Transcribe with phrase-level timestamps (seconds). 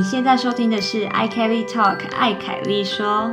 [0.00, 3.30] 你现在收听的是 i Kelly Talk 艾凯丽说，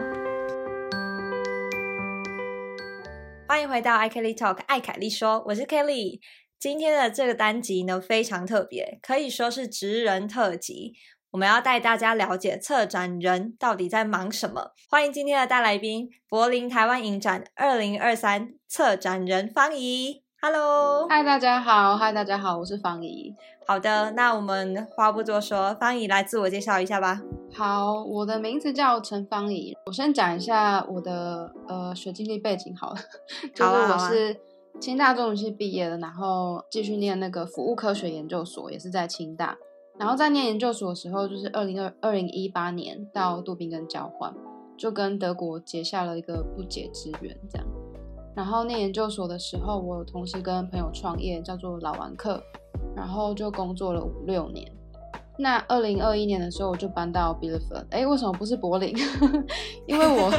[3.47, 6.19] 欢迎回到 i Kelly Talk 艾凯丽说，我是 Kelly。
[6.60, 10.92] 今天的这个单集呢非常特别，可以说是职人特辑。
[11.31, 14.74] 我们要带大家了解策展人到底在忙什么。
[14.89, 20.21] 欢迎今天的大来宾，柏林台湾影展二零二三策展人方怡。
[20.39, 23.35] Hello，嗨，大家好，嗨，大家好，我是方怡。
[23.65, 27.19] 好的，那我们话不多说，方怡来自我介绍一下吧。
[27.51, 29.75] 好，我的名字叫陈方怡。
[29.87, 32.97] 我先讲一下我的呃学经历背景好了，
[33.51, 34.37] 就是我是
[34.79, 39.57] 清大中文系毕业的，然后继续念那个服务科学研究所，也是在清大。
[39.97, 44.31] 然后在念研究所的时候，就是二零二二零一八年到杜宾根交换，
[44.77, 47.67] 就跟德国结下了一个不解之缘，这样。
[48.37, 52.39] 然后念研究所的时候，我同时跟朋友创业，叫做老玩客，
[52.95, 54.71] 然后就工作了五六年。
[55.39, 57.88] 那二零二一年的时候，我就搬到 Bielefeld。
[57.89, 58.95] 哎，为什么不是柏林？
[59.88, 60.31] 因为我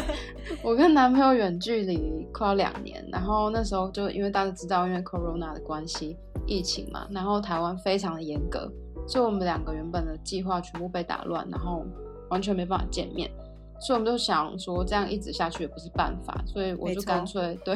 [0.62, 8.70] 我跟男朋友远距离快要两年，然后那时候就因为大家知道，因为 Corona 的关系，疫情嘛，然后台湾非常的严格，
[9.08, 11.84] 所以我们两个原本的计划全部被打乱，然后
[12.30, 13.28] 完全没办法见面。
[13.80, 17.74] 所以我们就想说，这样一直下去也不是办法，所以我就干脆对，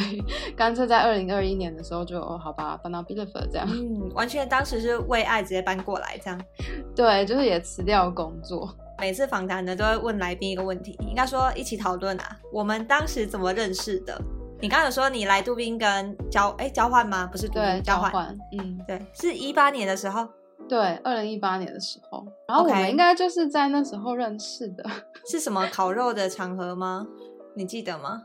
[0.57, 3.67] 干脆在二零二一年的时候就哦，好吧，搬到 Bielefeld 这样。
[3.71, 6.41] 嗯，完全当时是为爱直接搬过来这样。
[6.97, 8.75] 对，就是也辞掉工作。
[8.99, 14.21] 每次访谈呢，都会问来宾一个问题，应该说一起讨论啊，我们当时怎么认识的？
[14.61, 17.27] 你刚有说你来杜宾跟交哎交换吗？
[17.27, 20.29] 不是对交换，嗯，对，是一八年的时候。
[20.69, 24.85] 对，二零一八年的时候，然后我们应该就是在那时候认识的，
[25.27, 27.07] 是什么烤肉的场合吗？
[27.55, 28.23] 你记得吗？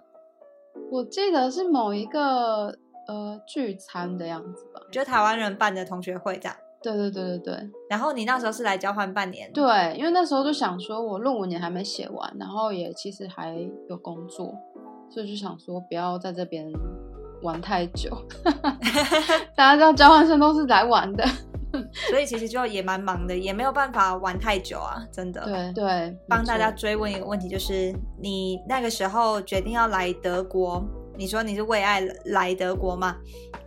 [0.92, 6.56] 我记得是某一个呃聚餐的样子吧，就台湾人办的同学会这样。
[6.82, 7.70] 对对对对对。
[7.90, 9.52] 然后你那时候是来交换半年？
[9.52, 13.58] 对，因为那时候就想说，我论文也还没写完，然后也其实还
[13.90, 14.56] 有工作，
[15.10, 16.72] 所以就想说不要在这边
[17.42, 18.10] 玩太久。
[19.58, 21.26] 大家知道交换生都是来玩的。
[22.10, 25.44] 所以其实就也蛮忙的，也没有办法玩太久啊，真的。
[25.46, 30.84] 对对，帮大家追问一个问题，就是你那个时候决定要来德国，
[31.18, 33.16] 你说你是为爱来德国嘛？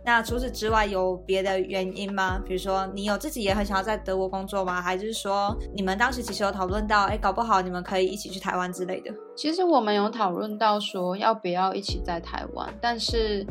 [0.03, 2.41] 那除此之外有别的原因吗？
[2.43, 4.81] 比如说你有自己也很想要在德国工作吗？
[4.81, 9.13] 还是说你们当时其实有讨论到，哎，搞不好你们可以一起去台湾之类的？
[9.35, 13.45] 其实我们有讨论到说要不要一起在台湾，但是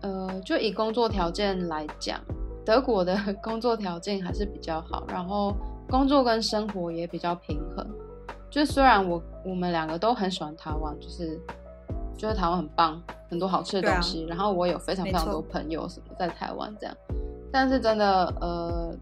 [0.00, 2.20] 呃，就以工作条件来讲。
[2.64, 5.54] 德国的 工作条件还是比较好，然后
[5.88, 7.86] 工作跟生活也比较平衡。
[8.50, 11.40] 就虽然我我们两个都很喜欢台湾，就是
[12.16, 14.24] 觉得台湾很棒，很多好吃的东西。
[14.26, 16.94] 然后我有非常非常多朋友什么在台湾这样，
[17.50, 18.94] 但是真的呃，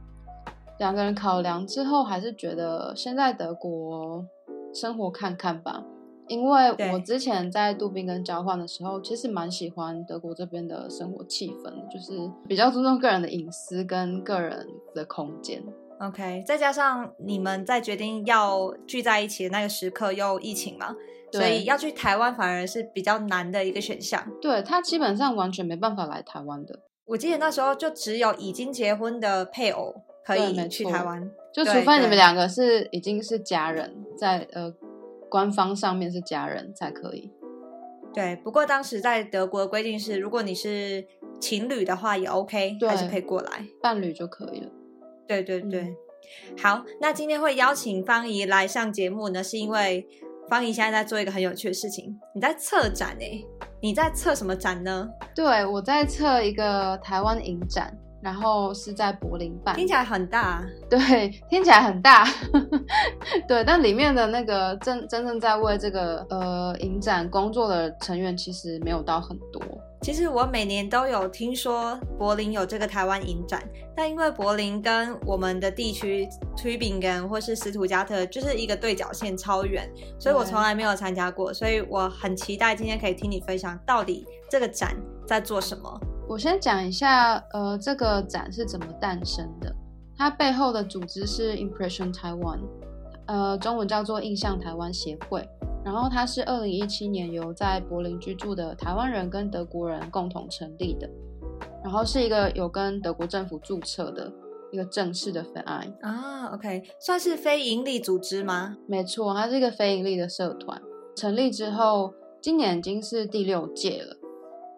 [0.78, 4.24] 两个人考量之后，还是觉得先在德国
[4.72, 5.82] 生活看看吧。
[6.30, 15.60] 因为我之前在杜宾跟交换的时候，其实蛮喜欢德国这边的生活气氛，就是比较注重个人的隐私跟个人的空间。
[15.98, 20.94] OK，再加上你们在决定要聚在一起的那个时刻又疫情嘛，
[21.32, 24.24] 所以要去台湾反而是比较难的一个选项。
[24.40, 26.78] 对他基本上完全没办法来台湾的。
[27.06, 29.92] 我记得那时候就只有已经结婚的配偶
[30.24, 34.72] 可以去台湾，就除非你们两个是已经是家人，在呃。
[35.30, 37.32] 官方上面是家人才可以，
[38.12, 38.36] 对。
[38.36, 41.06] 不过当时在德国的规定是，如果你是
[41.40, 44.68] 情侣的话也 OK，还是可以过来，伴侣就可以了。
[45.26, 45.94] 对对对，
[46.60, 46.84] 好。
[47.00, 50.04] 那今天会邀请方怡来上节目呢，是因为
[50.48, 53.40] 方怡现在在做一个很有趣的事情，你在策展哎，
[53.80, 55.08] 你在策什么展呢？
[55.34, 57.96] 对，我在策一个台湾影展。
[58.22, 62.26] 然后是在柏林办，听起来很大，对，听起来很大，
[63.48, 69.62] 对，但里面的那个真真正在为这个呃影展工作的成员其实没有到很多。
[70.02, 73.62] 其实我每年都有听说柏林有这个台湾影展，
[73.94, 76.26] 但因为柏林跟我们的地区
[76.56, 79.86] Tübingen 或是斯图加特就是一个对角线超远，
[80.18, 84.96] 所以我从来没有参加过，所以我很期待今天可以听你分享到底这个展
[85.26, 86.00] 在做什么。
[86.30, 89.74] 我先讲一下，呃，这个展是怎么诞生的。
[90.16, 92.60] 它背后的组织是 Impression Taiwan，
[93.26, 95.44] 呃，中文叫做印象台湾协会。
[95.84, 101.10] 然后它是二零一七年由在柏林居住的台湾人跟德国人共同成立的。
[101.82, 104.32] 然后是一个有跟德国政府注册的
[104.70, 108.76] 一个正式的 FI 啊，OK，算是非营利组织吗？
[108.86, 110.80] 没错，它是一个非营利的社团。
[111.16, 114.16] 成立之后，今年已经是第六届了。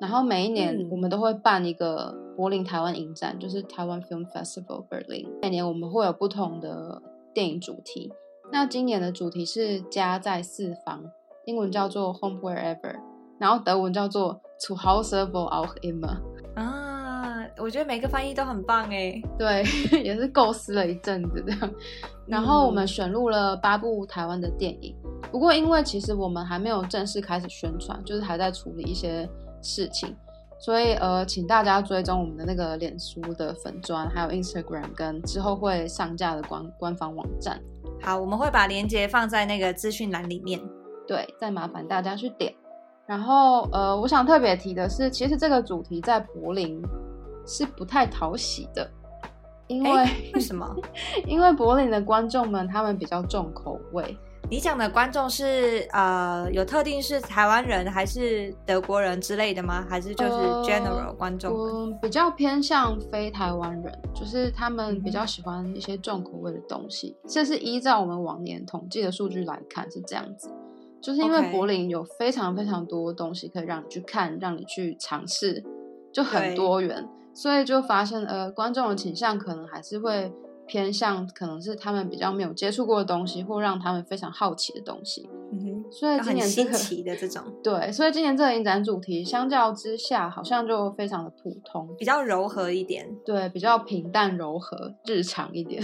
[0.02, 5.28] 然后每一年我们都会办一个柏林台湾影展，就是台湾 Film Festival Berlin。
[5.40, 7.00] 每年我们会有不同的
[7.32, 8.12] 电影主题，
[8.50, 11.04] 那今年的主题是家在四方，
[11.44, 12.96] 英文叫做 Home Wherever，
[13.38, 16.18] 然后德文叫做 To Hause wo auch immer。
[16.56, 19.22] 啊，我觉得每个翻译都很棒哎。
[19.38, 19.62] 对，
[20.02, 21.72] 也是构思了一阵子这样。
[22.26, 24.96] 然后我们选入了八部台湾的电影，
[25.30, 29.30] 不过因为其实我们还没有正式开始宣传，就是还在处理一些
[29.62, 30.16] 事情。
[30.58, 37.60] 所以，呃，请大家追踪我们的那个脸书的粉砖，还有 Instagram，跟之后会上架的官官方网站。
[38.00, 40.60] 好，我们会把链接放在那个资讯栏里面。
[41.04, 42.54] 对，再麻烦大家去点。
[43.06, 46.80] 然后，呃，我想特别提的是，其实这个主题在柏林
[47.44, 48.88] 是不太讨喜的，
[49.66, 50.72] 因为为什么？
[51.26, 54.16] 因为柏林的观众们他们比较重口味。
[54.52, 59.82] 你讲的观众是呃有特定是台湾人还是德国人之类的吗？
[59.88, 60.30] 还是就是
[60.70, 61.50] general 观众？
[61.54, 67.16] 嗯，比较偏向非台湾人，就是他们比较喜欢一些重口味的东西。
[67.26, 70.50] 这是依照我们往年统计的数据来看是这样子，
[71.00, 75.64] 就是因为柏林有非常非常多东西可以让你去看，让你去尝试，
[76.12, 80.30] 就很多元，所以就发现呃观众的倾向可能还是会。
[80.72, 85.28] 偏向可能是他们比较没有接触过的东西，或让他们非常好奇的东西。
[85.52, 93.06] 嗯哼，所以今年新奇的这种，对，所以今年这个影展主题相较之下，好像就非常的普通，比较柔和一点。
[93.22, 95.82] 对，比较平淡柔和、日常一点。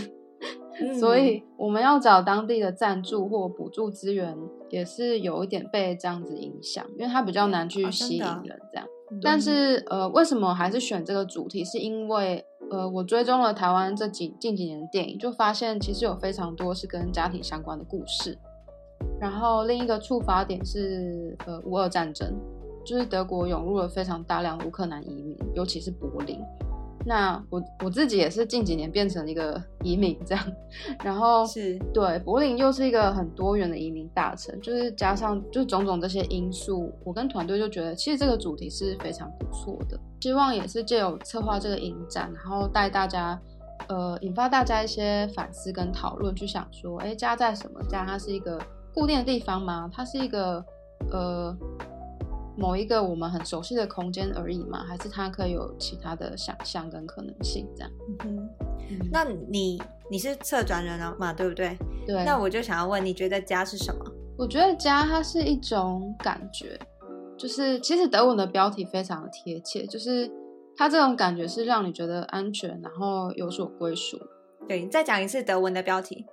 [0.99, 4.35] 所以我们要找当地的赞助或补助资源，
[4.71, 8.87] 也是有一点被这样子影响，因为它比较难去吸引人这样。
[9.23, 11.63] 但是呃，为什么还是选这个主题？
[11.63, 18.39] 是因为呃，我追踪了台湾这几近几年的电影，就发现其实有非常多是跟家庭相关的故事。
[19.21, 22.35] 然后另一个触发点是呃，乌俄战争，
[22.85, 26.41] 就是德国涌入了非常大量乌克兰移民，尤其是柏林。
[27.09, 30.45] 那我我自己也是近几年变成一个移民这样，
[31.03, 43.41] 然后是对柏林又是一个很多元的移民大城，就是加上就种种这些因素，我跟团队就觉得其实这个主题是非常不错的，希望也是借由策划这个影展，然后带大家
[43.89, 48.05] 呃引发大家一些反思跟讨论，去想说，哎，家在什么家？
[48.05, 48.61] 它是一个
[48.93, 49.91] 固定的地方吗？
[49.91, 50.63] 它是一个
[51.11, 51.57] 呃。
[52.59, 57.69] 某一个我们很熟悉的空间而已嘛，还是它可以有其他的想象跟可能性？
[57.77, 57.91] 这样。
[58.25, 58.49] 嗯
[59.13, 61.79] 那你你是策展人了嘛，对不对？
[62.07, 62.25] 对。
[62.25, 64.05] 那我就想要问，你觉得家是什么？
[64.37, 66.79] 我觉得家它是一种感觉，
[67.37, 70.29] 就是其实德文的标题非常的贴切，就是
[70.77, 74.19] 它这种感觉是让你觉得安全，然后有所归属。
[74.67, 76.25] 对，再讲一次德文的标题。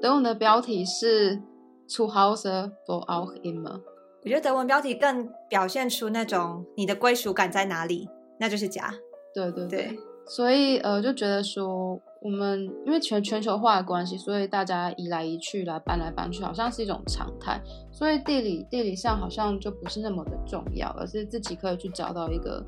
[0.00, 1.42] 德文的标题是
[1.88, 3.80] “zu Hause for auch immer”。
[4.24, 8.08] 我觉得德文标题更表现出那种你的归属感在哪里，
[8.40, 8.90] 那就是家。
[9.34, 17.60] 对对对，所以呃，就觉得说我们因为全全球化的关系，所以大家移来移去来搬来搬去，好像是一种常态。
[17.92, 22.64] 所以地理地理上好像就不是那么的重要，而是自己可以去找到一个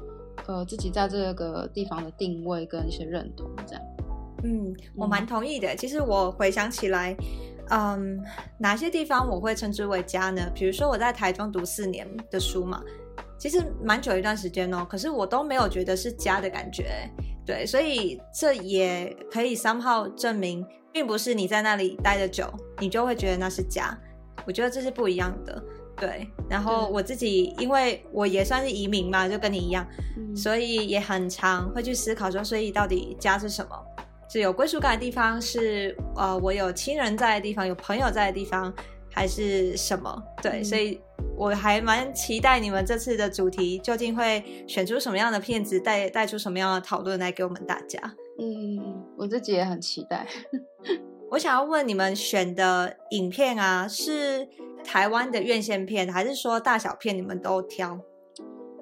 [0.47, 3.83] 呃自己在这个地方的定位跟一些认同这样。
[4.45, 5.75] 嗯，我蛮同意的。
[5.75, 7.17] 其实我回想起来。
[7.71, 8.23] 嗯，
[8.59, 10.51] 哪些地方我会称之为家呢？
[10.55, 12.83] 比如说我在台中读四年的书嘛，
[13.39, 17.11] 其实蛮久一段时间哦，可是我都没有觉得是家的感觉。
[17.45, 23.97] 对，所以这也可以三号证明，并不是你在那里待的久，你就会觉得那是家。
[24.45, 25.63] 我觉得这是不一样的。
[25.97, 29.87] 对，然后我自己因为我也算是移民嘛，就跟你一样，
[30.37, 33.77] 所以也很常会去思考说，所以到底家是什么？
[34.29, 38.73] 是有归属感的地方，是呃，我有亲人在的地方，有朋友在的地方，
[39.11, 40.23] 还是什么？
[40.43, 41.01] 对，所以
[41.37, 48.01] 我还蛮期待你们这次的主题究竟会选出什么样的片子，带带出什么样的讨论来给我们大家。
[48.39, 50.27] 嗯，我自己也很期待。
[51.31, 54.49] 我想要问你们选的影片啊，是
[54.85, 57.99] 台湾的院线片，还是说大小片你们都挑？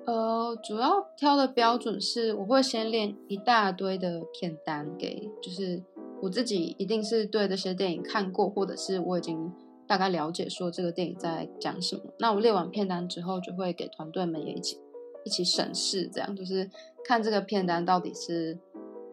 [0.06, 5.82] 呃，主要挑的标准是，我会先练一大堆的片单给，就是
[6.20, 9.50] 我自己一定是对这些电影看过，或者是我已经
[9.86, 12.02] 大概了解说这个电影在讲什么。
[12.18, 14.78] 那我列完片单之后，就会给团队们也一起
[15.24, 16.68] 一起审视，这样就是
[17.04, 18.58] 看这个片单到底是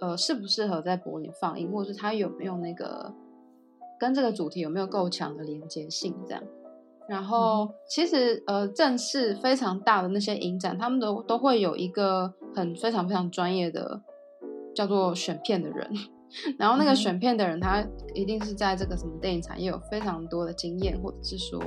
[0.02, 3.14] 呃适不适合在柏林放映，或者是它有没有那个
[3.98, 6.44] 跟这个主题有没有够强的连接性，这样。
[7.08, 14.02] 然后其实呃，正式非常大的那些影展，他们都都会有一个很非常非常专业的
[14.74, 15.90] 叫做选片的人。
[16.58, 21.60] 然后那个选片的人，他一定是在这个什么电影产业有非常多的经验，或者是说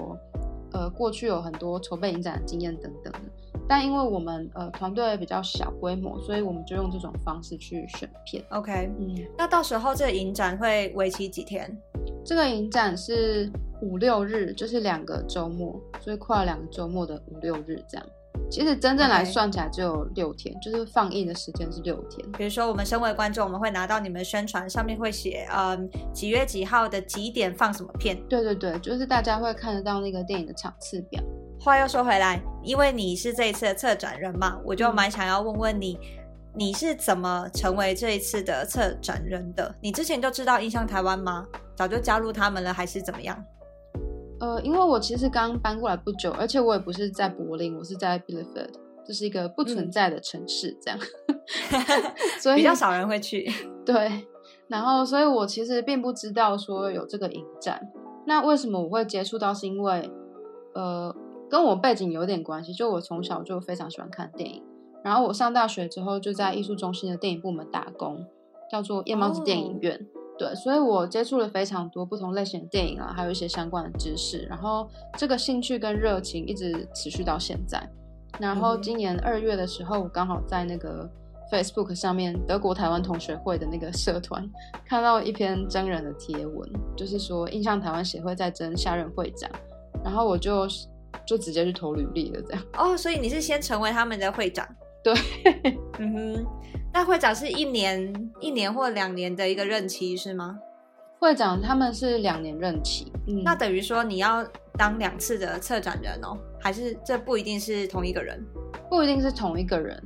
[0.73, 3.21] 呃过去有很多筹备影展的经验等等的。
[3.69, 8.43] 但因为我们呃团队比较小规模，所以我们就用这种方式去选片。
[8.49, 11.71] OK，嗯，那到时候这个影展会为期几天？
[12.25, 13.51] 这个影展是
[13.85, 18.07] 五六日，就是两个周末，所以跨了两个周末的五六日这样。
[18.51, 22.31] 其实真正来算起来只有六天，就是放映的时间是六天。
[22.33, 28.21] 比如说，我们身为观众，我们会拿到你们宣传上面会写，嗯，几月几号的几点放什么片。
[28.29, 31.23] 对对对，就是大家会看得到那个电影的场次表。
[31.61, 35.99] 话又说回来，因为你是这一次的策展人嘛，我就蛮想要问问你，
[36.55, 39.75] 你是怎么成为这一次的策展人的？
[39.81, 41.47] 你之前就知道印象台湾吗？
[41.77, 43.43] 早就加入他们了，还是怎么样？
[44.45, 51.01] 呃，因为我其实刚搬过来不久，而且我也不是在柏林，我是在 Bielefeld，这是一个不存在的城市，这样，
[52.43, 53.51] 所以比较少人会去。
[53.87, 54.27] 对，
[54.69, 57.91] 然后所以我其实并不知道说有这个影展。
[58.27, 59.55] 那为什么我会接触到？
[59.55, 60.11] 是因为
[60.75, 61.15] 呃，
[61.49, 64.63] 跟我背景有点关系，就我从小就非常喜欢看电影，
[65.03, 68.27] 然后我上大学之后就在艺术中心的电影部门打工，
[68.71, 70.07] 叫做夜猫子电影院。
[70.37, 77.81] 对，所以我接触了非常多不同类型的电影啊，还有一些相关的知识，然后这个兴趣跟热情一直持续到现在。
[78.41, 81.09] 然后今年二月的时候，我刚好在那个
[81.53, 84.45] Facebook 上面德国台湾同学会的那个社团
[84.85, 89.49] 看到一篇真人的贴文，就是说印象台湾协会在征下任会长，
[90.03, 90.67] 然后我就
[91.25, 92.63] 就直接去投履历了，这样。
[92.77, 94.67] 哦，所以你是先成为他们的会长？
[95.05, 95.15] 对，
[96.01, 96.47] 嗯哼。
[96.95, 100.57] 那会长是一年、一年或两年的一个任期是吗？
[101.19, 104.47] 会长他们是两年任期，嗯那等于说你要
[104.79, 108.41] 当两次的策展人哦，还是这不一定是同一个人？
[108.89, 110.01] 不一定是同一个人，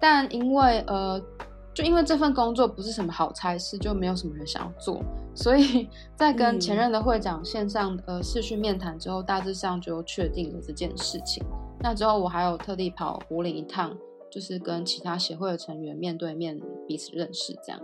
[0.00, 1.20] 但因为呃，
[1.74, 5.02] 就因为这份工作不是什么好差事，就没有什么人想要做，
[5.34, 11.44] 所以 在跟前任的会长线上呃视讯面谈之后，大致上就确定了这件事情。
[11.80, 13.94] 那之后我还有特地跑柏林一趟。
[14.30, 17.80] 就是跟其他协会的成员面对面彼此认识这样，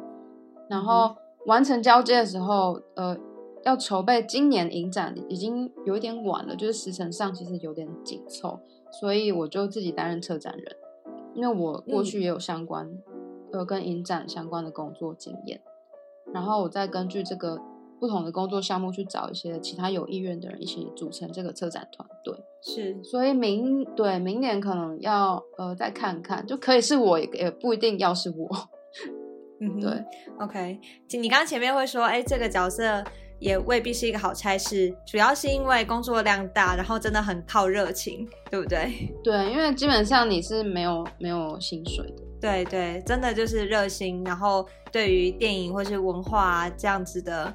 [0.68, 3.16] 然后完成交接的时候，呃，
[3.64, 8.60] 要筹备今年影展已经有一点晚了，就是时辰上其实有点紧凑，
[8.90, 10.76] 所以我就自己担任策展人，
[11.34, 12.90] 因为我过去也有相关
[13.52, 15.60] 呃跟影展相关的工作经验，
[16.32, 17.60] 然后我再根据这个。
[17.98, 28.48] 不同的工作项目去找一些其他有意愿的人一起组成这个策展团队，是，所以明对明年可能要呃再看看，就可以是我也也不一定要是我，
[29.60, 29.90] 嗯，对
[30.38, 30.78] ，OK，
[31.12, 33.02] 你刚刚前面会说，哎，这个角色
[33.38, 38.92] 也未必是一个好差事，主要是因为工作量大，然后真的很靠热情，对不对？
[39.24, 47.54] 对，因为基本上你是没有没有薪水的，对对，真的就是热心，然后对于电影或是文化这样子的。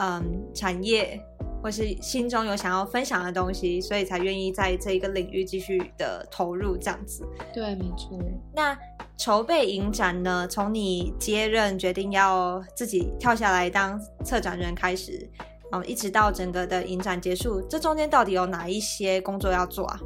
[0.00, 1.20] 嗯，产业
[1.62, 7.22] 或是心中有想要分享的东西，所以才愿意在这一个领域继续的投入这样子。
[7.52, 8.18] 对，没错。
[8.54, 8.74] 那
[9.18, 10.48] 筹备影展呢？
[10.48, 15.30] 从你接任决定要自己跳下来当策展人开始，
[15.72, 20.00] 嗯，一直到整个的影展结束，这中间到底有哪一些工作要做啊？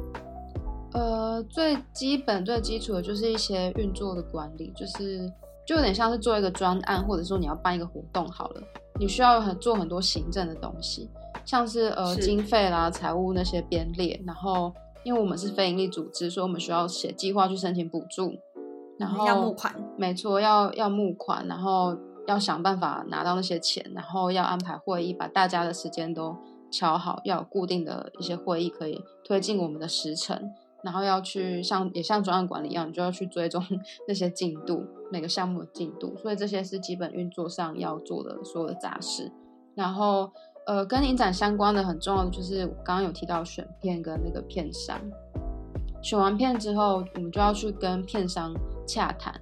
[0.91, 5.31] 呃，最基本、最基础的就是一些运作的管理，就是
[5.65, 8.61] 就有点像是做一个专案，或者说你要办一个活动好了。
[8.99, 11.09] 你需要很做很多行政的东西，
[11.43, 14.73] 像是呃经费啦、财务那些编列，然后
[15.03, 18.33] 因为我们是非营利组织，所以我们需要写计划去申请补助，
[18.97, 26.35] 然后要募款，没错，要要募款，然后要想办法拿到那些钱，然后要安排会议，把大家的时间都
[26.71, 30.51] 敲好，要有固定的一些会议可以推进我们的时程。
[30.85, 33.61] 然后要去像也像专案管理一样，你就要去追踪
[34.07, 36.15] 那些进度，每个项目的进度。
[36.15, 39.31] 所以这些是基本运作上要做的所有的杂事。
[39.73, 40.31] 然后，
[40.67, 45.01] 呃，跟影展相关的很重要的就是刚刚有提到选片跟那个片商。
[46.03, 48.53] 选完片之后，我们就要去跟片商
[48.87, 49.33] 洽谈，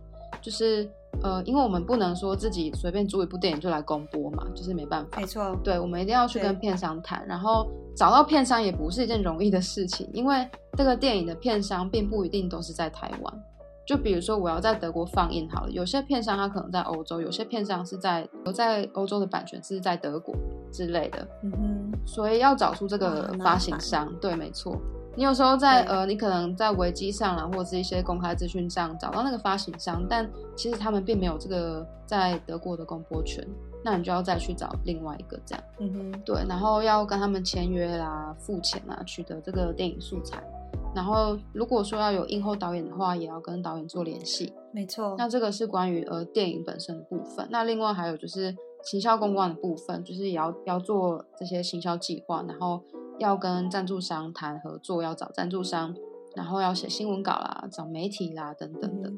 [0.42, 0.90] 就是
[1.22, 5.20] 呃，因为我们不能说自己随便租一部电影就来公播嘛，就是没办法。
[5.20, 7.68] 没错，对，我们一定要去跟片商谈，然后。
[7.96, 13.44] 找到片商也不是一件容易的事情，因为这个电影的片商并不一定都是在台湾。
[13.86, 20.34] 就比如说，我要在德国放映好了，有些片商他可能在欧洲，有些片商是在我在欧洲的版权是在德国
[20.72, 21.28] 之类的。
[21.44, 24.76] 嗯哼，所以要找出这个发行商，对，没错。
[25.16, 33.48] 你有时候在呃，你可能在维基上啊，或者是一些公开资讯上找到那个发行商，但其实他们并没有这个在德国的公播权。
[33.86, 40.42] 那你就要再去找另外一个这样，嗯哼，对，然后要跟他们签约啦、付钱啦、取得这个电影素材，
[40.96, 44.54] 然后如果说要有映后导演的话，也要跟导演做联系。
[44.72, 47.46] 没错，那这个是关于呃电影本身的部分。
[47.52, 52.82] 那另外还有就是行销公关的部分，就是也要要做这些行销计划，然后
[53.20, 55.96] 要跟赞助商谈合作，要找赞助商，
[56.36, 59.12] 然后要写新闻稿啦、找媒体啦等等的。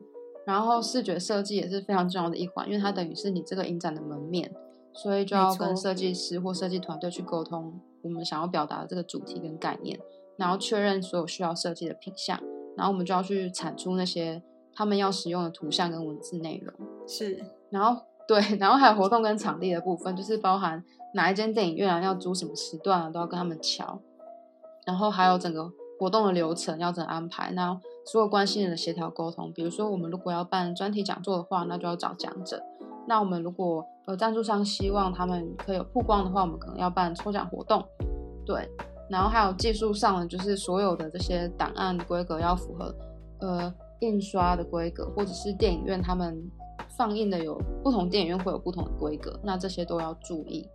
[0.46, 4.54] 然后视觉设计也是非常重要的一环，因为它等于是你这个影展的门面，
[4.94, 10.00] 所以就要跟设计师或设计团队去沟通我们想要表达的这个主题跟概念，
[10.38, 12.40] 然后确认所有需要设计的品项，
[12.78, 14.44] 然后我们就要去产出那些
[14.76, 16.74] 他们要使用的图像跟文字内容。
[17.08, 20.84] 是，然后对，然后还有活动跟场地的部分，就是包含
[21.16, 23.98] 哪一间电影院啊，要租什么时段啊，都要跟他们敲。
[24.86, 29.50] 然后还有整个活动的流程要怎么安排，那所有关系人的协调沟通。
[29.54, 32.62] 比如说，我们如果要办专题讲座的话，那就要找讲者。
[33.08, 37.82] 那我们如果呃赞助商希望他们可以有曝光的话，我们可能要办抽奖活动。
[38.46, 38.70] 对，
[39.10, 42.94] 然后还有技术上的，就是所有的这些档案规格要符合
[43.40, 46.38] 呃印刷的规格，或者是电影院他们
[46.98, 50.68] 放映的有不同电影院会有不同的规格，那这些都要注意。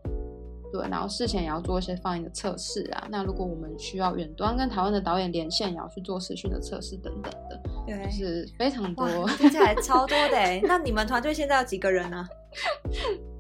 [0.72, 3.06] 对，然后事前也要做一些放映的测试啊。
[3.10, 10.36] 那如果我们需要远端跟台湾的导演连线，也要去做视讯的测试等等的，对，就是非常多，听起来超多的。
[10.62, 12.26] 那你们团队现在有几个人呢？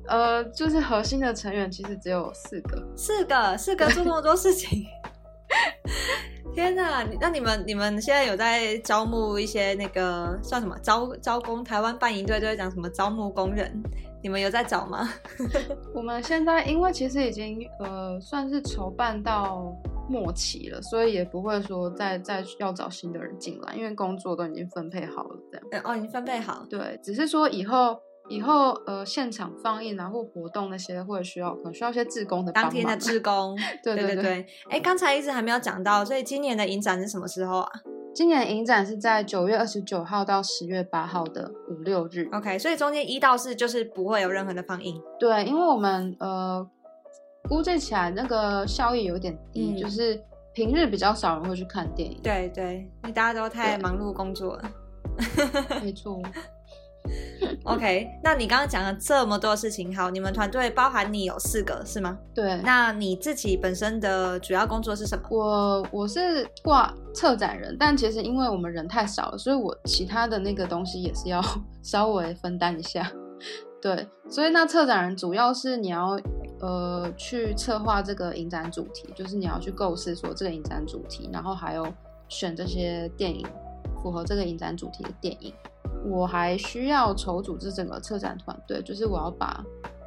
[0.08, 4.84] 呃，就是核心的成员其实只有四个，四个，四个做这么多事情。
[6.52, 11.62] 天哪，那你们你们现在有在招募一些那个算什么招招工？
[11.62, 13.80] 台湾办营队都在讲什么招募工人？
[14.22, 15.08] 你们有在找吗？
[15.94, 19.74] 我们现在因为其实已经呃算是筹办到
[20.08, 25.82] 末期了，所以也不会说再再要找新的人进来，因为工作都已经分配好了这样。
[25.84, 26.66] 哦，已经分配好。
[26.68, 27.98] 对，只是说以后
[28.28, 33.56] 以后呃现场放映然后活动那些会需要可能需要一些志工的当天的志工。
[33.82, 34.46] 对对对。
[34.68, 37.70] 哎，刚才一直还没有讲到，所以今年的影展是什么时候啊？
[38.12, 42.28] 今年影展是在九月二十九号到十月八号的五六日。
[42.32, 45.00] OK，所以中间一到四就是不会有任何的放映。
[45.18, 46.68] 对，因为我们呃
[47.48, 50.20] 估计起来那个效益有点低，就是
[50.52, 52.20] 平日比较少人会去看电影。
[52.22, 54.70] 对对，因为大家都太忙碌工作了。
[55.82, 56.20] 没错。
[57.64, 62.16] OK，那你刚刚讲了这么多事情，好，你们团队包含你有四个是吗？
[62.34, 62.60] 对。
[62.62, 65.22] 那你自己本身的主要工作是什么？
[65.30, 71.42] 我我是挂策展人，但其实因为我们人太少了，所以我其他的那个东西也是要
[71.82, 73.10] 稍微分担一下。
[73.82, 76.20] 对，所以那策展人主要是你要
[76.60, 81.86] 呃去策划这个影展主题，就是你要去构思说这个影展主题，然后还有
[82.28, 83.44] 选这些电影
[84.02, 85.52] 符合这个影展主题的电影。
[86.04, 89.64] 我还需要筹组织整个策展团队，就是我要把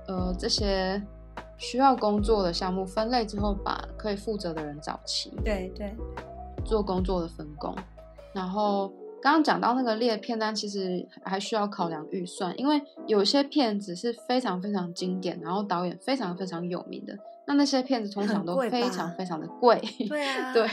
[0.07, 1.01] 呃这些
[1.57, 5.29] 需要工作的项目分类之后，把可以负责的人找齐。
[5.43, 5.95] 对对，
[6.65, 7.75] 做工作的分工。
[8.33, 8.87] 然后
[9.21, 17.15] 刚刚讲到那个列片单，其实还需要考量预算，因为有些片子是非常非常经典，然后导演非常非常有名的，
[17.45, 19.79] 那那些片子通常都非常非常的贵。
[20.09, 20.63] 对啊， 对，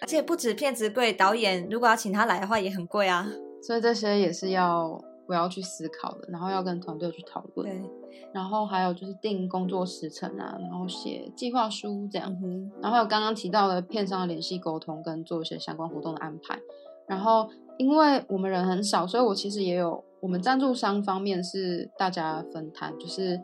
[0.00, 3.26] 而且不止片子贵，导演如果要请他来的话也很贵啊。
[3.62, 7.68] 所以这些也是要我要去思考的，然后要跟团队去讨论。
[7.68, 7.90] 对，
[8.32, 12.30] 然后还有就是定工作时程啊，然后写计划书这样。
[12.42, 16.58] 嗯然后还有刚刚提到的片商的联系沟通跟做一些相关活动的安排。
[17.06, 23.40] 然后因为我们人很少，所以我其实也有我们赞助商方面是大家分摊，就是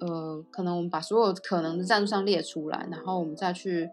[0.00, 3.88] 呃，可能我们把所有可能的赞助商列出来，然后我们再去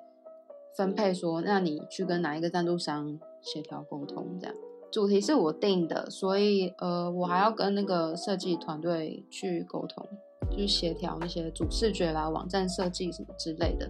[0.76, 4.56] 分配说，那你去跟哪一个赞助商协调沟通这样。
[4.92, 10.06] 主题是我定的，所以呃，我还要跟那个设计团队去沟通，
[10.52, 13.90] 就是协调那些主视觉啦、网站设计什么之类的。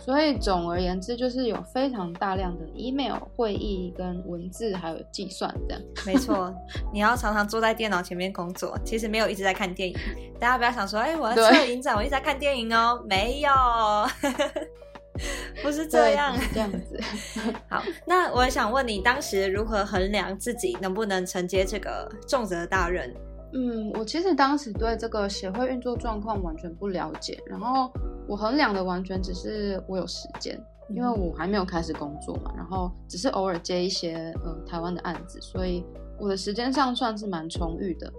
[0.00, 5.82] 所以总而言之，就是有非常大量的 email 会议跟文字，还有计算这样。
[6.04, 6.52] 没错，
[6.92, 9.96] 你要常常坐在电脑前面工作，其实没有一直在看电影。
[10.40, 13.50] 大家不要想说，哎，我要测影展，我一直在看电影哦，没有。
[15.62, 17.00] 不是这样，这样子。
[17.70, 23.14] 好，那我想问你，当时如何衡量自己能不能承接这个重责大任？
[23.52, 27.92] 嗯，我其实当时对这个协会运作状况完全不了解，然后
[28.26, 35.84] 我衡量的完全只是我有时间，因为我还没有开始工作嘛，然后只是偶尔接一些呃台湾的案子，所以
[36.18, 38.12] 我的时间上算是蛮充裕的。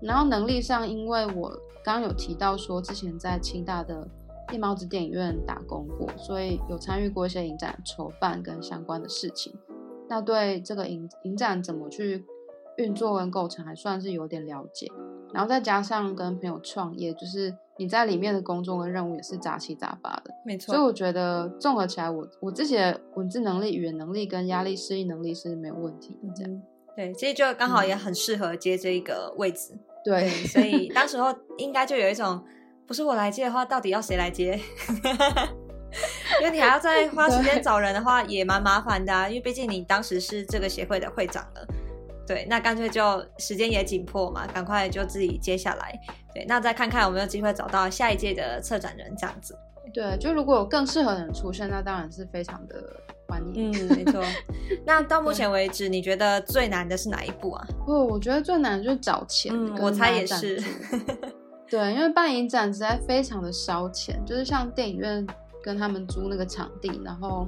[0.00, 1.50] 然后能力上，因为我
[1.84, 4.08] 刚刚有提到说之前在清大的。
[4.50, 9.54] 夜猫子电影院打工过，所以有参与过一些影展筹办跟相关的事情。
[10.08, 12.24] 那对这个影影展怎么去
[12.78, 14.90] 运作跟构成，还算是有点了解。
[15.34, 20.74] 然后再加上跟朋友创业，就是你在里面的工作跟任务也是杂七杂八的，没错。
[20.74, 26.32] 所以我觉得综合起来，我我自己的文字能力、语言能力跟压力适应能力是没有问题的。
[26.34, 26.62] 这样
[26.96, 29.78] 对，其实就刚好也很适合接这一个位置。
[30.02, 32.42] 对，所以当时候应该就有一种。
[32.88, 34.58] 不是我来接的话，到底要谁来接？
[36.40, 39.28] 因为你还要再花时间找人的话，也蛮麻烦的啊。
[39.28, 41.66] 因为毕竟你当时是这个协会的会长了，
[42.26, 46.00] 对，那干脆就时间也紧迫嘛，赶快就自己接下来。
[46.34, 49.54] 对，那再看看有没有机会找到下一届的策展人这样子。
[49.92, 52.76] 对，就如果有更适合的人出现，那当然是非常的
[53.26, 53.70] 欢迎。
[53.70, 54.24] 嗯，没错。
[54.86, 57.66] 那到目前为止，你觉得最难的是哪一步啊？
[57.84, 59.52] 不，我觉得最难的就是找钱。
[59.54, 60.62] 嗯，我猜也是。
[61.70, 65.26] 对，因为办影展实在非常的烧钱，就是像电影院
[65.62, 67.46] 跟他们租那个场地，然后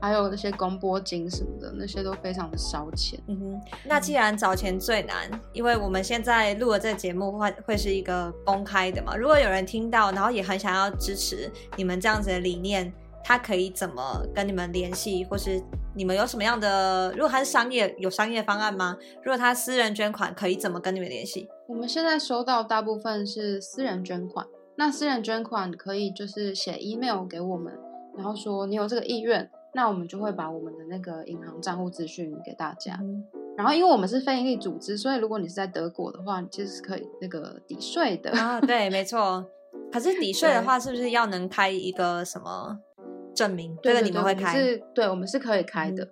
[0.00, 3.18] 还有那些公播金什么的，那些都非常的烧钱。
[3.28, 12.92] 嗯哼，那既然找钱最难，因为我们现在录的这个节目会会是一个公开的嘛，如果有人听到，然后也很想要支持你们这样子的理念，
[13.24, 15.62] 他可以怎么跟你们联系，或是
[15.94, 17.12] 你们有什么样的？
[17.12, 18.96] 如果他是商业，有商业方案吗？
[19.22, 21.48] 如果他私人捐款，可以怎么跟你们联系？
[21.68, 27.78] 我们现在收到大部分是私人捐款，那私人捐款可以就是写 email 给我们，
[28.16, 32.98] 然后说你有这个意愿，那我们就会把我们的那个银行账户资讯给大家。
[33.54, 38.58] 然后因为我们是非营利组织，所以如果你是在德国的话，你其实是可以那个抵税的啊。
[38.58, 39.44] 对， 没错。
[39.92, 42.78] 可是抵税的话，是不是要能开一个什么
[43.34, 43.76] 证明？
[43.82, 44.58] 这个你们会开？
[44.58, 46.08] 是，对，我们是可以开的。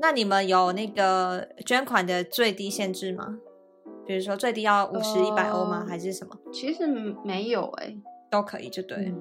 [0.00, 3.38] 那你们有那个捐款的最低限制吗？
[4.04, 5.86] 比如说最低要五十一百欧吗？
[5.88, 6.36] 还是什么？
[6.52, 6.86] 其实
[7.24, 7.94] 没有哎，
[8.28, 9.14] 都可以，就对，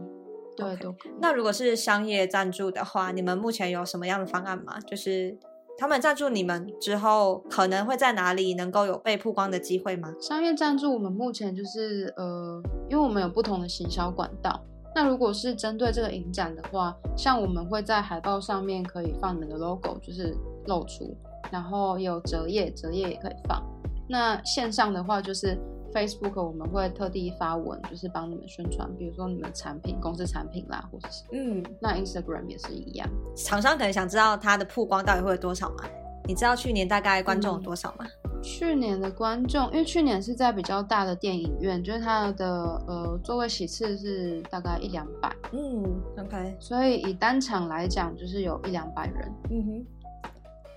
[0.57, 1.11] 对都可以。
[1.21, 4.79] 那如果是商业赞助的话，你们目前有什么样的方案吗？
[4.87, 5.37] 就是
[5.77, 10.15] 他们赞助你们之后，可能会在哪里能够有被曝光的机会吗？
[10.19, 14.65] 商业赞助我们目前就是呃，因为我们有不同的行销管道。
[15.01, 20.35] 那如果是针对这个影展的话，像我们会在海报上面可以放你们的 logo，就是
[20.65, 21.15] 露出，
[21.49, 23.63] 然后有折页，折页也可以放。
[24.09, 25.57] 那线上的话，就是
[25.93, 33.07] Facebook，我们会特地发文，就是帮你们宣传，比如说你们产品、公司产品啦，或者是嗯，那 Instagram 也是一样。
[33.37, 35.85] 厂商可能想知道它的曝光到底会有多少吗？
[36.25, 38.05] 你知道去年大概观众有多少吗？
[38.41, 42.47] 去年的观众，因为去年是在比较大的电影院，就是它的
[42.87, 45.83] 呃座位席次是大概一两百，嗯
[46.17, 49.85] ，OK，所以以单场来讲，就是有一两百人，嗯哼，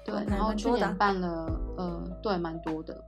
[0.05, 3.05] 对，然后去年办了呃，对，蛮多的。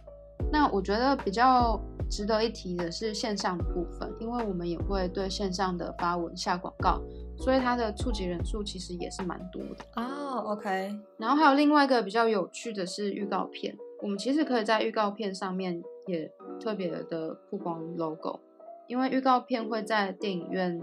[0.52, 7.00] 那我觉得比较值得一提的是线上的部分，因为我们也会对线上的发文下广告，
[7.38, 10.44] 所以它的触及人数其实也是蛮多的哦。
[10.46, 16.30] OK，然后还有另外一个比较有趣的是预告片，我们其实可以在预告片上面也
[16.60, 18.40] 特别的曝光 logo，
[18.86, 20.80] 因为预告片会在电影院，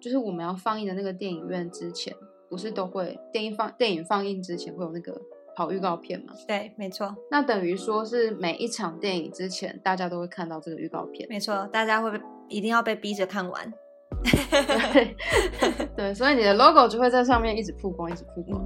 [0.00, 2.14] 就是我们要放映的那个电影院之前，
[2.48, 5.20] 不是都会电影放电影放映之前会有那个。
[5.58, 6.34] 跑预告片嘛？
[6.46, 7.16] 对，没错。
[7.30, 11.26] 那等于说是每一场电影之前，大家都会看到这个预告片。
[11.30, 12.12] 没错，大家会
[12.50, 13.72] 一定要被逼着看完。
[14.22, 15.16] 对，
[15.96, 18.62] 对，所以你的 logo 就会在上面一直曝光，一直曝光。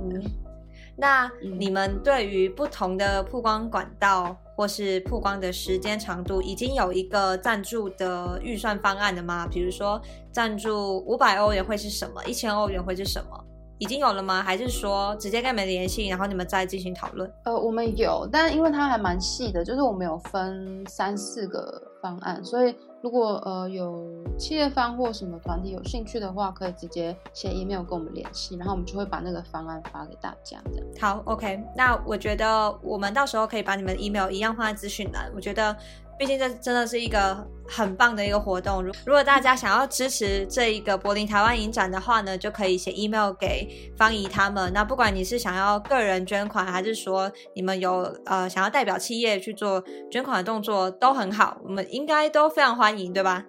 [1.00, 9.48] 那你们对于不同的曝光管道或是曝光的时间长度，已经有一个赞助的预算方案了吗？
[9.50, 9.98] 比如说，
[10.30, 12.22] 赞助五百欧元会是什么？
[12.26, 13.44] 一千欧元会是什么？
[13.78, 14.42] 已经有了吗？
[14.42, 17.32] 还是说直接跟你们联系，然后你们再进行讨论？
[17.44, 24.08] 呃，我们有，但因为它还蛮细的，就是我们有分三四个方案，所以如果呃有
[24.38, 30.58] 企业方或什么团体有兴趣的话，可以直接写 email 跟我们联系，然后我们就会把那个方案发给大家。
[30.70, 31.62] 这样好，OK。
[31.76, 35.30] 那我觉得我们到时候可以把你们 email 一样放在资讯栏。
[35.34, 35.76] 我觉得。
[36.20, 37.34] 毕竟这真的是一个
[37.66, 38.82] 很棒的一个活动。
[38.82, 44.70] 如如果大家想要支持这一个柏林台湾影展的话呢，就可以写 email 给方怡他们。
[44.74, 53.46] 那不管你是想要个人捐款，还是说你们有呃想要代表企业去做捐款的动作，都很好，我们应该都非常欢迎，对吧？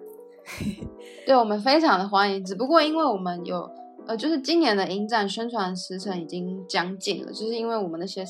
[1.26, 2.42] 对，我们非常的欢迎。
[2.42, 3.70] 只不过因为我们有
[4.06, 8.24] 呃，就是今年的影展宣传时程已经将近了，就是因为我们那些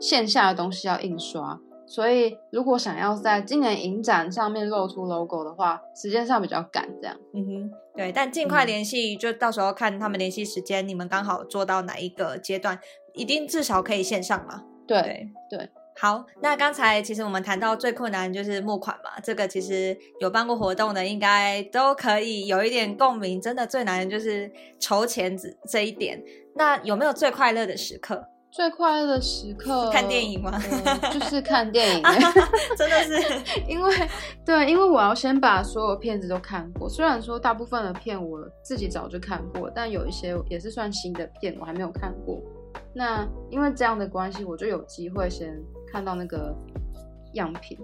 [0.00, 1.60] 线下的东西要印刷。
[1.86, 7.16] 所以，如果想要在今年影展上面露出 logo 的话，时间上比较赶，这样。
[7.32, 12.78] 嗯哼，对，但尽快联系，就到时候看他们联系时间，你们刚好做到哪一个阶段，
[13.14, 14.64] 一定至少可以线上嘛。
[14.86, 26.22] 对对，好，那刚才其实我们谈到最困难就是募款嘛，这个其实有办过活动的应该都可以有一点共鸣，真的最难的就是筹钱这这一点。
[26.56, 28.26] 那有没有最快乐的时刻？
[28.56, 30.50] 最快乐的时刻，看电影吗？
[31.12, 32.02] 就是看电影，
[32.74, 33.94] 真的是， 因为
[34.46, 36.88] 对，因为我要先把所有片子都看过。
[36.88, 42.40] 虽然说大部分的片我自己早就看过，但有一些也是算新的片，我还没有看过。
[42.94, 45.54] 那因为这样的关系，我就有机会先
[45.92, 46.56] 看到那个
[47.34, 47.78] 样品。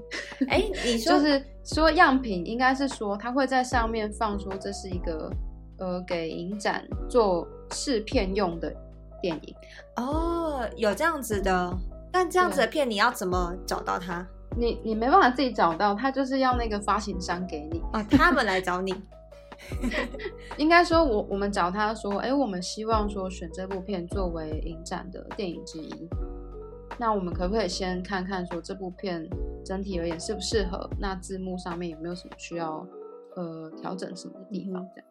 [0.49, 5.31] 哎，你说就是说样品，应该是说他会在上面放出这是一个
[5.77, 8.75] 呃给影展做试片用的。
[9.23, 9.55] 电影
[9.97, 11.75] 哦，有这样子的，
[12.13, 14.27] 但这样子的片你要怎么找到它？
[14.55, 18.95] 你你没办法自己找到，他就是要那个发行商给你啊，他们来找你。
[20.59, 26.09] 应该说，我我们找他说，哎，我们希望说选这部片作为影展的电影之一。
[26.99, 29.27] 那我们可不可以先看看说这部片
[29.65, 30.91] 整体而言适不适合？
[30.99, 32.87] 那字幕上面有没有什么需要
[33.37, 34.87] 呃调整什么的地方？
[34.95, 35.09] 这样，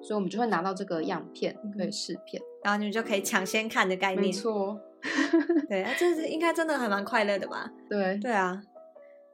[0.00, 4.22] 所以我们就会拿到这个样片可以试片，然后你们就可以抢先看的概念。
[4.22, 4.76] 没错。
[5.68, 7.70] 对啊，这是应该真的还蛮快乐的吧？
[7.88, 8.60] 对对啊。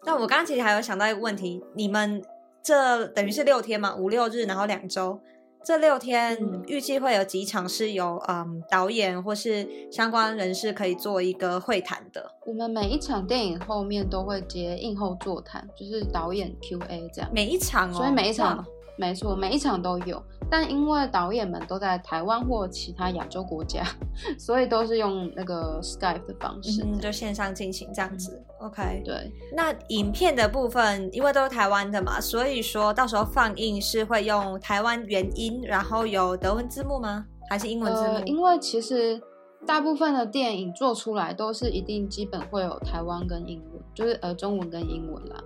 [0.04, 2.22] 那我刚刚其实还有想到一个问题，你们
[2.62, 5.18] 这等于是六天嘛，五六日，然后两周，
[5.64, 12.32] 这六天预计会有几场是有嗯导演或是相关人士可以做一个会谈的？
[12.44, 17.30] 我们每一场电影后面都会接映后座谈，就是导演 Q&A 这样。
[17.32, 18.62] 每一场哦，所以每一场。
[18.98, 23.82] 没错，每一场都有，但因为导演们都在台湾或其他亚洲国家，
[24.38, 28.40] 所以都是用那个 Skype 的方式，就线上进行这样子。
[28.60, 29.32] OK，对。
[29.56, 37.24] 那影片的部分，因为都是台湾的嘛，所以说到时候放映是会用台湾原音，然后有德文字幕吗？
[37.48, 38.26] 还是英文字幕？
[38.26, 39.20] 因为其实
[39.66, 45.42] 大部分的电影做出来都是一定基本会有台湾跟英文，就是呃中文跟英文啦。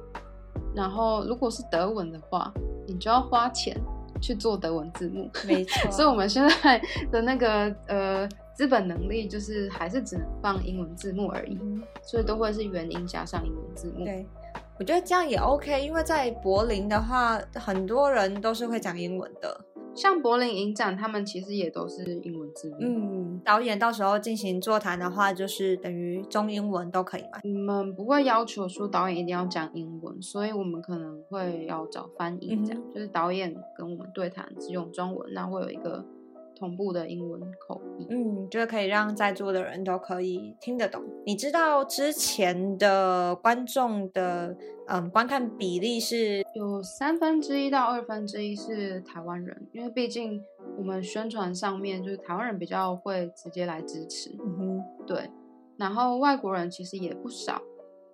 [0.74, 2.52] 然后如果是德文的话。
[2.86, 3.76] 你就要花钱
[4.20, 5.90] 去做德文字幕，没错。
[5.92, 11.58] 所以我们现在的那个呃资本能力，就是还是只能放英文字幕而已，
[12.02, 14.04] 所以都会是原音加上英文字幕。
[14.04, 14.26] 对，
[14.78, 19.60] 我觉得这样也 OK，因为在柏林的话，很多人都是会讲英文的。
[19.96, 22.76] 像柏林影展，他们其实也都是英文字幕。
[22.80, 27.40] 嗯，导演到时候进行座谈的话，就是等于中英文都可以吧？
[27.42, 36.04] 我们不会要求说导演一定要讲英文，所以我们可能会要找翻译，这样就是导演跟我们对谈只用中文，那会有一个。
[36.56, 41.02] 同步的英文口译，嗯，就是可以让在座的人都可以听得懂。
[41.24, 44.56] 你知道之前的观众的
[44.88, 50.42] 嗯观看比例是有三分之一到二分之一是台湾人，因为毕竟
[50.78, 55.30] 我们宣传上面就是台湾人比较会直接来支持，嗯哼，对。
[55.76, 57.60] 然后外国人其实也不少，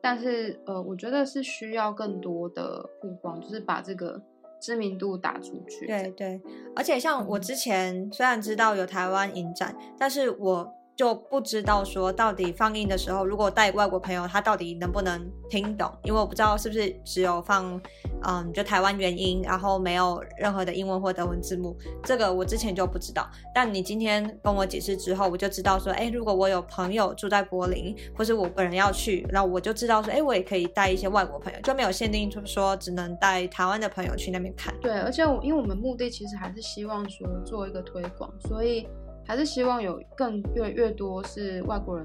[0.00, 4.20] 但是呃，我觉得是需要更多的曝光，就是把这个。
[4.62, 6.40] 知名度打出去，对对，
[6.74, 10.72] 而且像我之前虽然知道有台湾影展，但是我。
[11.02, 15.92] 就不知道说到底放映的时候，如果带外国朋友，他到底能不能听懂？
[16.04, 17.82] 因为我不知道是不是只有放，
[18.22, 21.76] 嗯，就台湾原音，然后没有任何的英文或德文字幕。
[22.04, 23.28] 这个我之前就不知道。
[23.52, 34.72] 但你今天跟我解释之后，我就知道说，哎，如果我有朋友住在柏林，或是我本人要去，那我就知道说，哎，我也可以带一些外国朋友，就没有限定，就是说只能带台湾的朋友去那边看。
[34.80, 38.86] 对，而且我因为我们目的其实还是希望说做一个推广，所以。
[39.26, 42.04] 还是希望有更越越多是外国人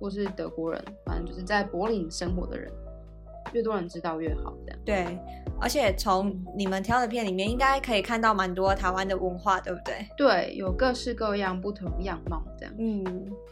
[0.00, 2.70] 或是德国人，反正就是在柏林生活的人，
[3.52, 4.52] 越多人知道越好。
[4.66, 5.18] 这样对，
[5.60, 10.06] 而且从你们挑的片里面，应该可以看到蛮多台湾的文化，对不对？
[10.16, 12.74] 对，有各式各样不同样貌这样。
[12.78, 13.04] 嗯，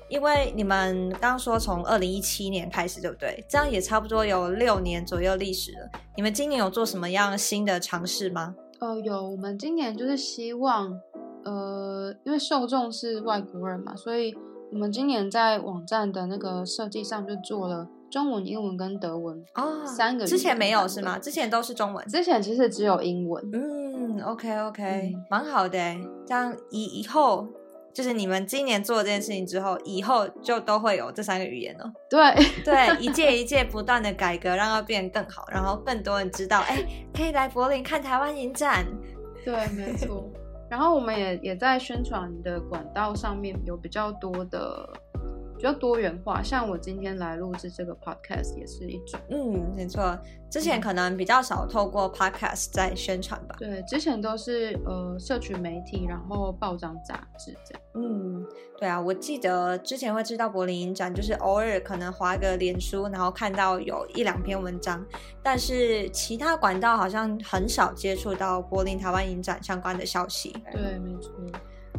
[0.09, 3.43] 因为你们刚刚说从二零一七年开始，对不对？
[3.49, 5.89] 这样也差不多有六年左右历史了。
[6.17, 8.55] 你们今年有做什么样新的尝试吗？
[8.81, 11.01] 哦，有，我们今年就是希望。
[11.45, 14.35] 呃，因为受众是外国人嘛，所以
[14.71, 20.27] 我们今年在网站的那个设计上就做了中文、英文跟德文哦，三个。
[20.27, 21.19] 之前没有是吗？
[21.19, 22.07] 之前都是中文。
[22.07, 23.43] 之前其实只有英文。
[23.53, 25.79] 嗯，OK OK，蛮好的。
[26.27, 27.47] 这样以以后
[27.93, 31.91] 就是你们今年做这件事情之后，以后就都会有这三个语言了。
[32.09, 36.83] 对对，一 届一届不断的改革，让它变得更好，然后更多人知道，哎，
[37.15, 38.87] 可以来柏林看台湾影展。
[39.45, 40.31] 对，没错。
[40.73, 44.89] 然后我们也也在宣传的管道上面有比较多的。
[45.63, 49.21] 比较多元化，像我今天来录制这个 podcast 也是一种。
[49.31, 50.19] 嗯，没错，
[50.51, 53.55] 之前可能比较少透过 podcast 在宣传吧。
[53.61, 57.83] 对，之前都是呃社群媒体，然后报章杂志这样。
[57.95, 58.45] 嗯，
[58.77, 65.07] 对啊，我记得之前会知道柏林影展，就是偶尔可能划个脸书，然后看到有一两篇文章，
[65.45, 70.53] 但是其他管道好像很少接触到柏林台湾影展相关的消息。
[70.73, 71.31] 对，没错。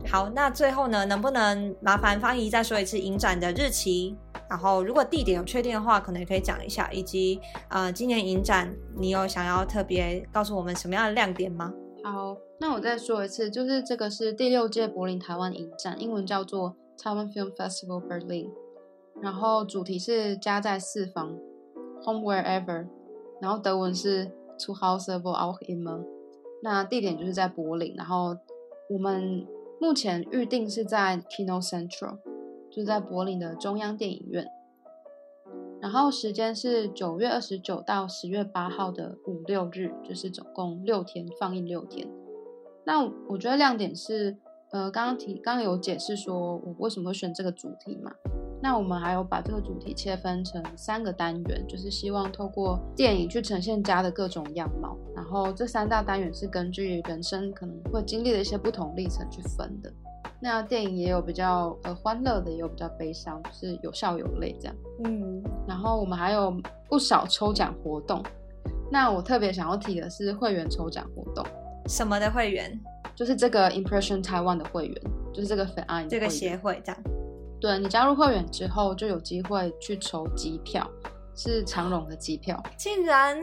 [0.06, 4.16] 好，那最后呢，能不能麻烦方姨再说一次影展的日期？
[4.50, 6.88] 然后如果地点有确定的话，可能也可以讲一下。
[6.92, 7.40] 以及
[7.70, 11.74] 呃，今年影展你有想要特别告诉我们什么样的亮点吗？
[12.04, 18.52] 好，那我再说一次，就是这个是第六届柏林台湾影展，英文叫做 Taiwan Film Festival Berlin，
[19.22, 21.36] 然后主题是家在四方
[22.04, 22.86] ，Home Wherever，
[23.42, 24.26] 然后德文是
[24.60, 26.06] To House of Auch immer，
[26.62, 28.38] 那地点就是在柏林，然后
[28.90, 29.48] 我们。
[29.84, 32.18] 目前预定是在 Kino Central，
[32.72, 34.48] 就在柏林的中央电影院。
[35.82, 42.08] 然后时间是九月二十九到十月八号的五六日，就是总共六天放映六天。
[42.86, 44.38] 那我觉得亮点是，
[44.72, 48.14] 呃，刚刚提刚刚有解释说我为什么会选这个主题嘛？
[48.64, 54.98] 那我们还有把这个主题切分成三个单元，就是希望透过电影去呈现家的各种样貌。
[55.14, 59.92] 然后这三大单元是根据人生可能会经历的一些不同历程去分的。
[60.40, 64.76] 那电影也有比较呃欢乐的，也有比较悲伤，是有笑有泪这样。
[65.04, 66.56] 嗯，然后我们还有
[66.88, 68.24] 不少抽奖活动。
[68.90, 71.46] 那我特别想要提的是会员抽奖活动。
[71.90, 72.80] 什么的会员？
[73.14, 75.02] 就是这个 Impression Taiwan 的会员，
[75.34, 77.04] 就是这个粉爱这个协会这样。
[77.64, 80.86] 对你加入会员之后，就有机会去抽机票，
[81.34, 82.62] 是长荣的机票。
[82.76, 83.42] 竟然，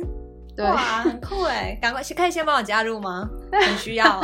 [0.58, 1.78] 哇，很酷哎！
[1.80, 3.26] 赶快，可以先帮我加入吗？
[3.50, 4.22] 很需要。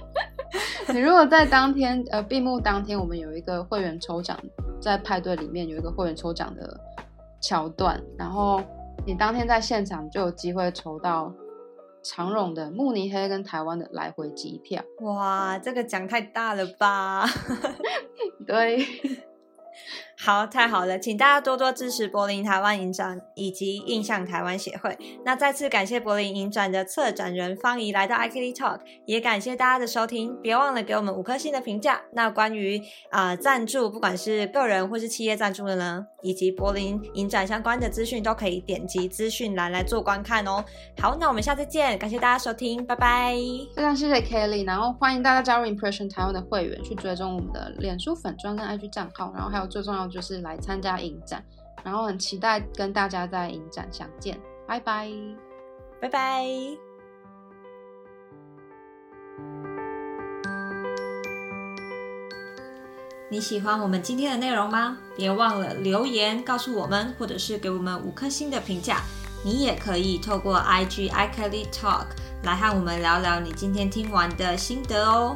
[0.92, 4.38] 你如果在当天，呃，闭幕当天，我们有一个会员抽奖，
[4.82, 6.78] 在派对里面有一个会员抽奖的
[7.40, 8.60] 桥段，然后
[9.06, 11.32] 你当天在现场就有机会抽到。
[12.08, 17.26] 长荣的慕尼黑跟台湾的来回机票，哇，这个奖太大了吧？
[18.46, 18.86] 对。
[20.18, 24.96] 好，太好了，请大家多多支持柏林台湾影展以及印象台湾协会。
[25.26, 30.34] 那再次感谢柏林影展的策展人方怡来到 i k l y Talk，也感谢大家的收听。
[30.40, 32.00] 别忘了给我们五颗星的评价。
[32.14, 40.64] 那关于啊赞助，不管是个人或是企业赞助的呢，以及柏林影展相关的资讯，都可以点击资讯栏来做观看哦。
[40.98, 43.36] 好，那我们下次见，感谢大家收听，拜拜。
[43.76, 50.05] 非常谢谢 Kelly，然后欢迎大家加入 Impression 台湾的会员，去追踪我们的脸书粉专跟 IG 账号，然后还有最重要。
[50.08, 51.44] 就是来参加影展，
[51.84, 55.10] 然后很期待跟大家在影展相见，拜拜，
[56.00, 56.44] 拜拜。
[63.28, 64.98] 你喜欢我们今天的内容吗？
[65.16, 69.00] 别忘了留言告诉我们，或者是给我们五颗星的评价。
[69.44, 72.06] 你也可以透过 IG iKelly Talk
[72.44, 75.34] 来和我们聊聊你今天听完的心得哦。